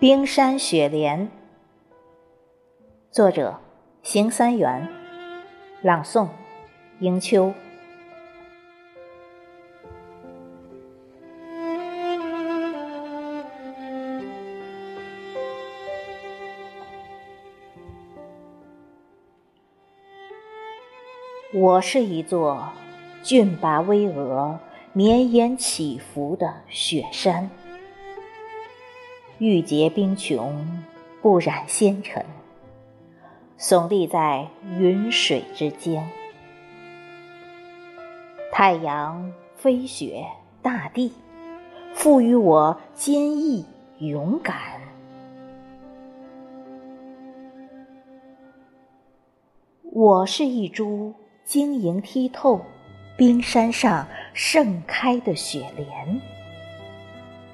[0.00, 1.28] 冰山雪莲，
[3.10, 3.58] 作者：
[4.04, 4.88] 邢三元，
[5.82, 6.28] 朗诵：
[7.00, 7.52] 迎秋。
[21.52, 22.68] 我是一座
[23.24, 24.58] 峻拔巍峨、
[24.92, 27.50] 绵延起伏的雪山，
[29.38, 30.82] 玉洁冰琼，
[31.22, 32.26] 不染纤尘，
[33.56, 36.04] 耸立在云水之间。
[38.50, 40.26] 太阳、飞雪、
[40.60, 41.12] 大地，
[41.94, 43.64] 赋予我坚毅
[43.98, 44.56] 勇敢。
[49.92, 51.14] 我是一株。
[51.44, 52.60] 晶莹剔透，
[53.16, 56.20] 冰山上盛开的雪莲，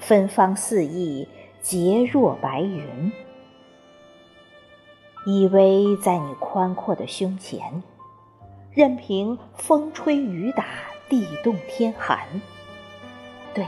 [0.00, 1.28] 芬芳四溢，
[1.68, 3.10] 洁若白云，
[5.26, 7.82] 依偎在你宽阔的胸前，
[8.72, 10.64] 任凭风吹雨打，
[11.08, 12.20] 地冻天寒，
[13.52, 13.64] 对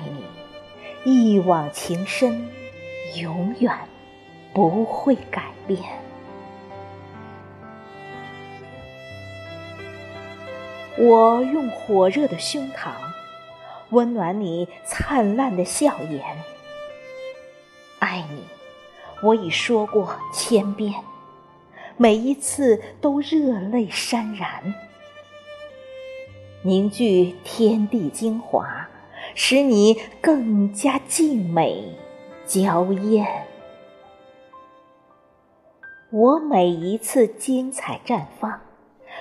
[1.05, 2.49] 你一往情深，
[3.17, 3.77] 永远
[4.55, 5.83] 不会改变。
[10.97, 12.93] 我用火热的胸膛，
[13.91, 16.23] 温暖你灿烂的笑颜。
[18.09, 18.43] 爱你，
[19.23, 20.95] 我已说过千遍，
[21.99, 24.75] 每一次都热泪潸然，
[26.63, 28.89] 凝聚天地精华，
[29.35, 31.93] 使你更加静美
[32.47, 33.47] 娇艳。
[36.11, 38.59] 我每一次精彩绽放。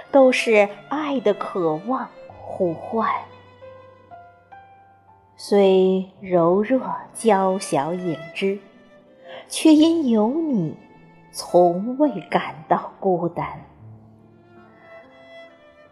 [0.09, 3.09] 都是爱的渴望呼唤，
[5.35, 8.57] 虽柔弱娇小影只，
[9.47, 10.75] 却因有你，
[11.31, 13.47] 从未感到孤单。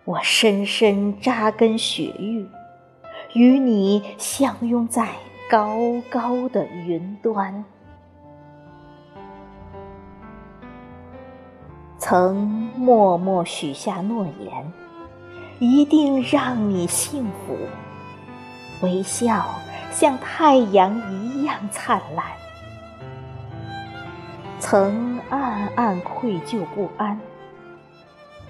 [0.04, 2.48] 我深深扎根雪域，
[3.34, 5.10] 与你相拥在
[5.50, 5.78] 高
[6.10, 7.66] 高的云端。
[11.98, 12.36] 曾
[12.78, 14.72] 默默许下诺言，
[15.60, 17.58] 一定让你幸福，
[18.84, 19.44] 微笑
[19.92, 22.26] 像太阳一样灿烂。
[24.68, 27.20] 曾暗暗愧疚不安，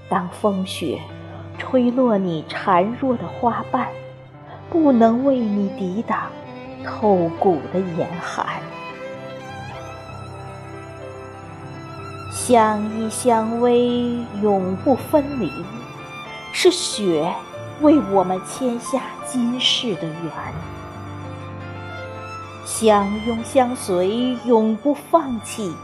[0.07, 0.97] 当风雪
[1.57, 3.89] 吹落你孱弱的花瓣，
[4.69, 6.29] 不能为你抵挡
[6.85, 8.45] 透骨的严寒。
[12.31, 15.51] 相依相偎，永不分离，
[16.53, 17.29] 是雪
[17.81, 20.31] 为我们签下今世的缘；
[22.65, 25.75] 相拥相随，永不放弃，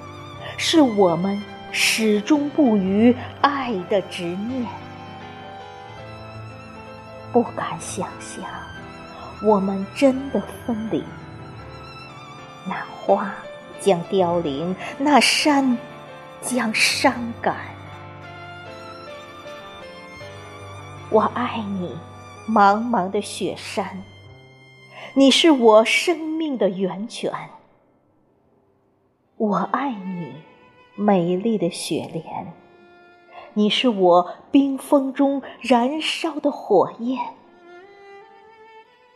[0.63, 1.41] 是我们
[1.71, 4.63] 始终不渝爱的执念。
[7.33, 8.45] 不敢想象，
[9.43, 11.03] 我们真的分离，
[12.67, 13.33] 那花
[13.79, 15.75] 将凋零，那山。
[16.43, 17.55] 将伤感，
[21.11, 21.95] 我爱你，
[22.49, 24.01] 茫茫的雪山，
[25.13, 27.31] 你是我生命的源泉。
[29.37, 30.33] 我爱你，
[31.01, 32.53] 美丽的雪莲，
[33.55, 37.17] 你是我冰封中燃烧的火焰。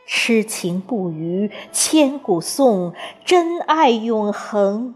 [0.08, 4.96] 痴情不渝，千古颂，真爱永恒。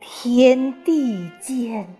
[0.00, 1.99] 天地间。